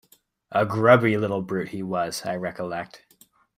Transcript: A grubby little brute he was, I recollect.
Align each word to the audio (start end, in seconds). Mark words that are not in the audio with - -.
A 0.51 0.65
grubby 0.65 1.15
little 1.15 1.43
brute 1.43 1.67
he 1.69 1.83
was, 1.83 2.25
I 2.25 2.35
recollect. 2.35 3.03